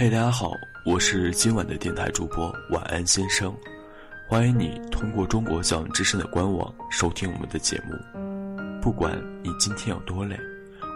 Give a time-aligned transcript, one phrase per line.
[0.00, 0.52] 嘿，大家好，
[0.84, 3.52] 我是今晚的电台主播晚安先生，
[4.28, 7.96] 欢迎你通过中国教育之声的官网收听我们的节目。
[8.80, 10.38] 不管你今天有多累，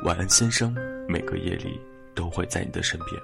[0.04, 0.72] 晚安先生
[1.08, 1.80] 每个夜里
[2.14, 3.20] 都会在你的身边。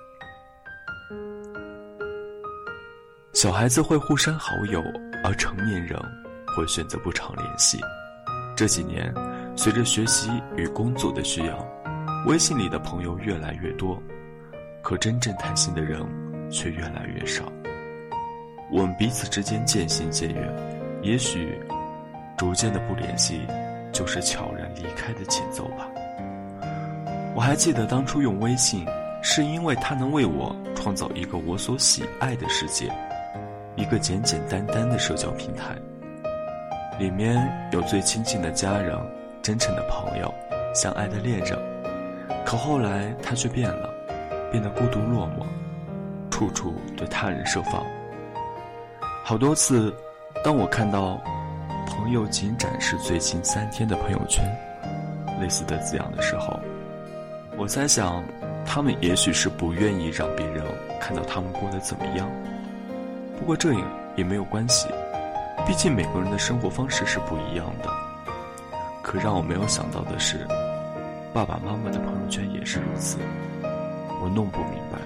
[3.32, 4.82] 小孩子会互删好友，
[5.22, 5.96] 而成年人
[6.56, 7.78] 会选择不常联系。
[8.56, 9.14] 这几年，
[9.56, 11.56] 随着学习与工作的需要，
[12.26, 14.02] 微信里的朋友越来越多。
[14.88, 16.00] 可真正谈心的人
[16.50, 17.44] 却越来越少。
[18.72, 20.50] 我们彼此之间渐行渐远，
[21.02, 21.60] 也许
[22.38, 23.42] 逐渐的不联系，
[23.92, 25.86] 就是悄然离开的前奏吧。
[27.34, 28.86] 我还记得当初用微信，
[29.22, 32.90] 是因为它能为我创造一个我所喜爱的世界，
[33.76, 35.76] 一个简简单单的社交平台，
[36.98, 38.98] 里面有最亲近的家人、
[39.42, 40.32] 真诚的朋友、
[40.74, 41.58] 相爱的恋人。
[42.46, 43.97] 可后来它却变了。
[44.50, 45.44] 变得孤独落寞，
[46.30, 47.84] 处处对他人设防。
[49.24, 49.94] 好多次，
[50.42, 51.20] 当我看到
[51.86, 54.44] 朋友仅展示最近三天的朋友圈，
[55.40, 56.58] 类似的字样的时候，
[57.56, 58.24] 我猜想，
[58.64, 60.64] 他们也许是不愿意让别人
[61.00, 62.28] 看到他们过得怎么样。
[63.38, 63.84] 不过这也
[64.16, 64.88] 也没有关系，
[65.66, 67.90] 毕竟每个人的生活方式是不一样的。
[69.02, 70.46] 可让我没有想到的是，
[71.32, 73.18] 爸爸妈妈的朋友圈也是如此。
[74.20, 74.98] 我弄不明白，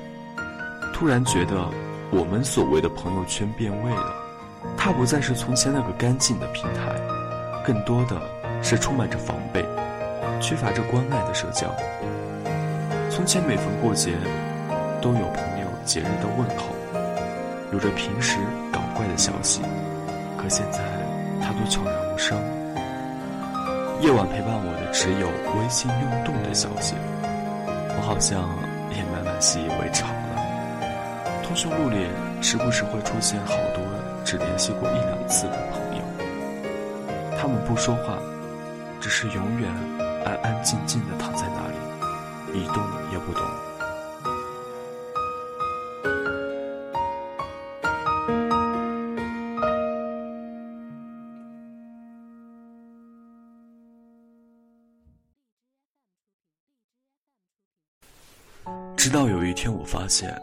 [0.92, 1.68] 突然觉得
[2.10, 4.14] 我们所谓的朋友圈变味了，
[4.76, 6.94] 它不再是从前那个干净的平台，
[7.64, 8.20] 更多的
[8.62, 9.64] 是充满着防备，
[10.40, 11.68] 缺乏着关爱的社交。
[13.10, 14.12] 从前每逢过节，
[15.00, 16.74] 都有朋友节日的问候，
[17.72, 18.38] 有着平时
[18.72, 19.60] 搞怪的消息，
[20.38, 20.80] 可现在
[21.42, 22.38] 它都悄然无声。
[24.00, 28.48] 夜晚陪伴我的只有微信运动的消息，我好像。
[28.96, 30.42] 也慢慢习以为常了。
[31.42, 32.06] 通讯录里
[32.40, 33.82] 时不时会出现好多
[34.24, 36.02] 只联系过一两次的朋友，
[37.38, 38.18] 他们不说话，
[39.00, 39.70] 只是永远
[40.24, 42.76] 安安静静的躺在那里，一动
[43.10, 43.42] 也不动。
[59.12, 60.34] 直到有一天，我发现，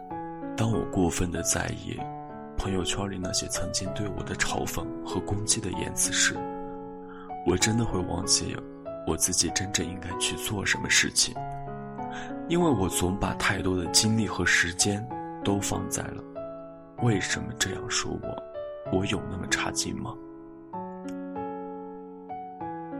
[0.56, 2.00] 当我过分的在意
[2.56, 6.38] 朋友圈里那些曾经对我的嘲讽和攻击的言辞时，
[7.48, 8.56] 我真的会忘记
[9.08, 11.34] 我自己真正应该去做什么事情。
[12.48, 15.04] 因为我总把太多的精力和时间
[15.44, 16.24] 都放在了
[17.02, 18.44] “为什么这样说我？
[18.96, 20.14] 我有那么差劲吗？”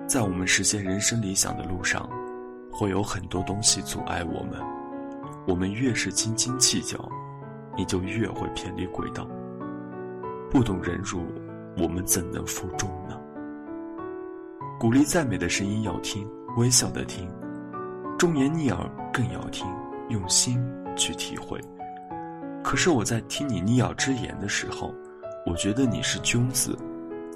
[0.10, 2.10] 在我们实现人生理想的路上，
[2.72, 4.60] 会有很多东西阻碍我们。
[5.48, 6.98] 我们越是斤斤计较，
[7.76, 9.28] 你就越会偏离轨道。
[10.50, 11.26] 不懂忍辱，
[11.78, 13.20] 我们怎能负重呢？
[14.80, 16.28] 鼓励赞美的声音要听，
[16.58, 17.28] 微笑的听；
[18.18, 19.68] 忠言逆耳更要听，
[20.10, 20.64] 用心
[20.96, 21.60] 去体会。
[22.64, 24.94] 可是我在听你逆耳之言的时候，
[25.46, 26.78] 我觉得你是君子，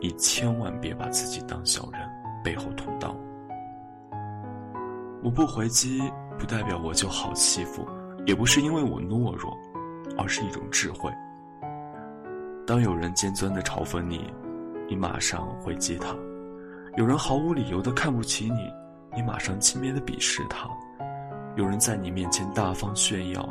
[0.01, 2.01] 你千万别把自己当小人，
[2.43, 3.15] 背后捅刀。
[5.21, 6.01] 我不回击，
[6.37, 7.87] 不代表我就好欺负。
[8.25, 9.53] 也不是因为我懦弱，
[10.17, 11.11] 而是一种智慧。
[12.65, 14.33] 当有人尖钻的嘲讽你，
[14.87, 16.15] 你马上回击他；
[16.95, 18.71] 有人毫无理由的看不起你，
[19.13, 20.69] 你马上轻蔑的鄙视他；
[21.57, 23.49] 有人在你面前大方炫耀，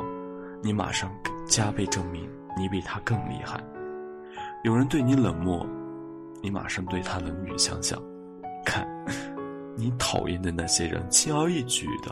[0.63, 1.11] 你马上
[1.45, 2.27] 加倍证明
[2.57, 3.59] 你比他更厉害；
[4.63, 5.63] 有人对你冷漠，
[6.41, 8.01] 你马上对他冷语相向。
[8.65, 8.87] 看，
[9.77, 12.11] 你讨厌的那些人，轻而易举的。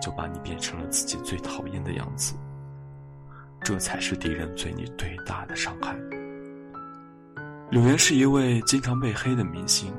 [0.00, 2.34] 就把你变成了自己最讨厌的样子，
[3.62, 5.94] 这才是敌人对你最大的伤害。
[7.70, 9.94] 柳岩是一位经常被黑的明星，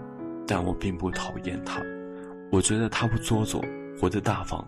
[0.46, 1.82] 但我并不讨厌他，
[2.52, 3.64] 我觉得他不做作，
[4.00, 4.68] 活得大方。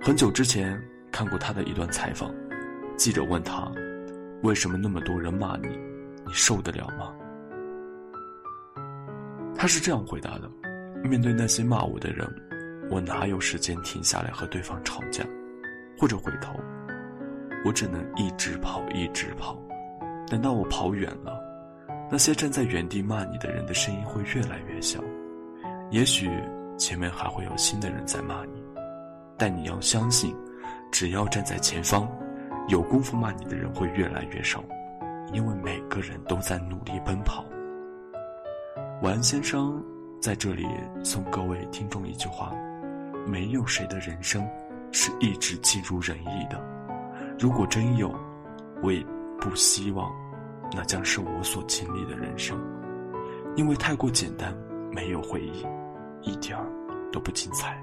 [0.00, 0.80] 很久之前
[1.10, 2.32] 看过他的一段采访，
[2.96, 3.72] 记者问他
[4.44, 5.68] ：“为什么那么多人骂你，
[6.24, 7.12] 你受得了吗？”
[9.56, 10.50] 他是这样回答的
[11.08, 12.28] ：“面对那些骂我的人。”
[12.92, 15.24] 我哪有时间停下来和对方吵架，
[15.98, 16.52] 或者回头？
[17.64, 19.58] 我只能一直跑，一直跑。
[20.28, 21.42] 等到我跑远了，
[22.10, 25.00] 那些站在原地骂你的人的声音会越来越小。
[25.90, 26.28] 也许
[26.76, 28.62] 前面还会有新的人在骂你，
[29.38, 30.36] 但你要相信，
[30.90, 32.06] 只要站在前方，
[32.68, 34.62] 有功夫骂你的人会越来越少，
[35.32, 37.42] 因为每个人都在努力奔跑。
[39.00, 39.82] 晚安，先生，
[40.20, 40.66] 在这里
[41.02, 42.52] 送各位听众一句话。
[43.26, 44.46] 没有谁的人生
[44.90, 46.60] 是一直尽如人意的，
[47.38, 48.14] 如果真有，
[48.82, 49.04] 我也
[49.40, 50.12] 不希望
[50.74, 52.58] 那将是我所经历的人生，
[53.56, 54.54] 因为太过简单，
[54.90, 55.66] 没有回忆，
[56.22, 56.66] 一点儿
[57.12, 57.80] 都不精彩。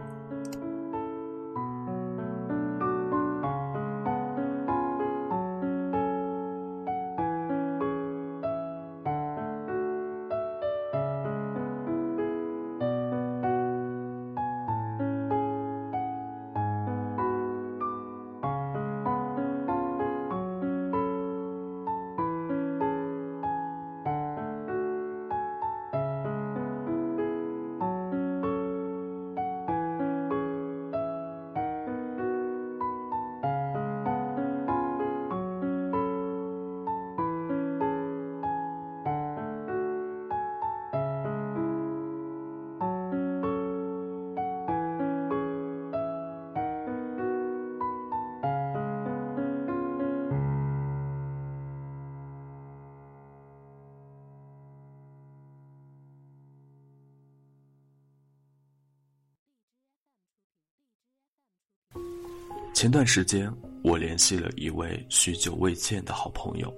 [62.79, 63.53] 前段时间，
[63.83, 66.73] 我联系了一位许久未见的好朋友，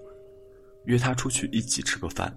[0.85, 2.35] 约他出去一起吃个饭。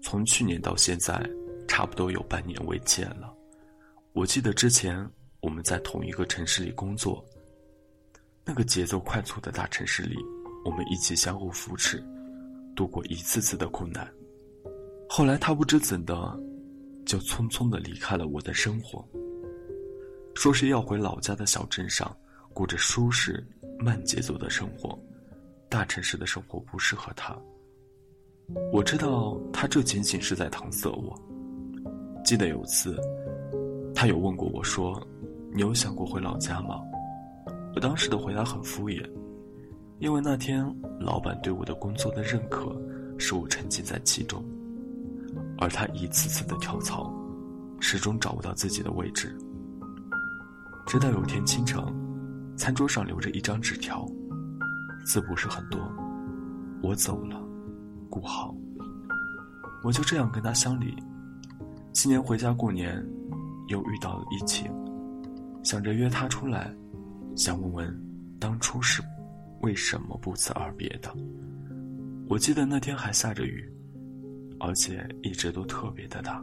[0.00, 1.22] 从去年到现在，
[1.68, 3.30] 差不多有半年未见了。
[4.14, 5.06] 我记得之前
[5.42, 7.22] 我们在同一个城市里工作，
[8.42, 10.16] 那个节奏快速的大城市里，
[10.64, 12.02] 我们一起相互扶持，
[12.74, 14.10] 度过一次次的苦难。
[15.10, 16.14] 后来他不知怎的，
[17.04, 19.06] 就匆匆的离开了我的生活，
[20.34, 22.10] 说是要回老家的小镇上。
[22.54, 23.44] 过着舒适
[23.80, 24.96] 慢节奏的生活，
[25.68, 27.36] 大城市的生活不适合他。
[28.72, 31.20] 我知道他这仅仅是在搪塞我。
[32.24, 32.96] 记得有次，
[33.92, 35.04] 他有问过我说
[35.52, 36.80] ：“你有想过回老家吗？”
[37.74, 39.04] 我当时的回答很敷衍，
[39.98, 40.64] 因为那天
[41.00, 42.80] 老板对我的工作的认可，
[43.18, 44.44] 使我沉浸在其中，
[45.58, 47.12] 而他一次次的跳槽，
[47.80, 49.36] 始终找不到自己的位置。
[50.86, 51.82] 直到有天清晨。
[52.56, 54.06] 餐桌上留着一张纸条，
[55.04, 55.80] 字不是很多。
[56.82, 57.40] 我走了，
[58.08, 58.54] 顾好。
[59.82, 60.94] 我就这样跟他相离。
[61.92, 63.04] 今年回家过年，
[63.68, 64.70] 又遇到了疫情，
[65.62, 66.74] 想着约他出来，
[67.36, 68.02] 想问问
[68.38, 69.02] 当初是
[69.60, 71.14] 为什么不辞而别的。
[72.28, 73.70] 我记得那天还下着雨，
[74.58, 76.42] 而且一直都特别的大。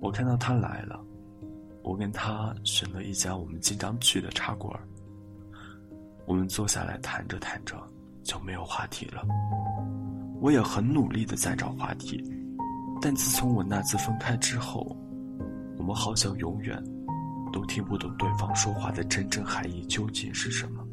[0.00, 1.04] 我看到他来了。
[1.82, 4.78] 我跟他选了一家我们经常去的茶馆
[6.26, 7.74] 我们坐下来谈着谈着
[8.22, 9.22] 就没有话题了。
[10.40, 12.22] 我也很努力的在找话题，
[13.00, 14.96] 但自从我那次分开之后，
[15.78, 16.80] 我们好像永远
[17.52, 20.84] 都听不懂对方说话的真正含义究竟是什么。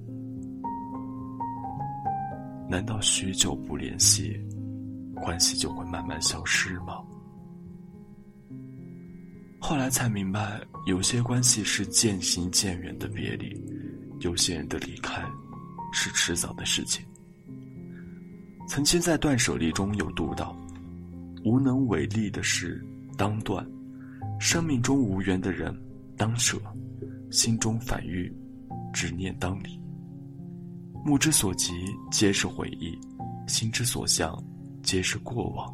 [2.68, 4.42] 难道许久不联系，
[5.16, 7.04] 关系就会慢慢消失吗？
[9.68, 13.60] 后来才明白，有些关系是渐行渐远的别离，
[14.20, 15.24] 有些人的离开
[15.92, 17.04] 是迟早的事情。
[18.68, 20.56] 曾经在断舍离中有读到：
[21.44, 22.80] 无能为力的事
[23.18, 23.68] 当断，
[24.40, 25.76] 生命中无缘的人
[26.16, 26.62] 当舍，
[27.32, 28.32] 心中烦欲
[28.94, 29.82] 执念当离。
[31.04, 31.74] 目之所及
[32.12, 32.96] 皆是回忆，
[33.48, 34.32] 心之所向
[34.84, 35.74] 皆是过往。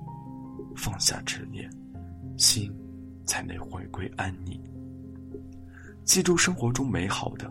[0.77, 1.69] 放下执念，
[2.37, 2.73] 心。
[3.31, 4.61] 才能回归安宁。
[6.03, 7.49] 记住生活中美好的，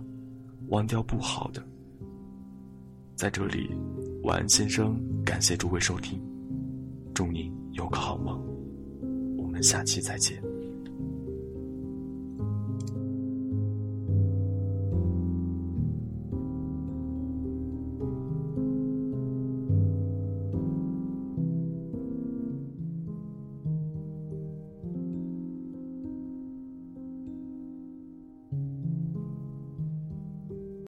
[0.69, 1.67] 忘掉不好的。
[3.17, 3.75] 在这里，
[4.23, 6.21] 晚安先生，感谢诸位收听，
[7.15, 8.39] 祝你有个好梦。
[9.39, 10.50] 我们下期再见。